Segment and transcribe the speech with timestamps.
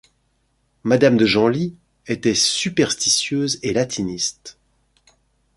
[0.81, 1.75] Madame de Genlis
[2.07, 4.57] était superstitieuse et latiniste.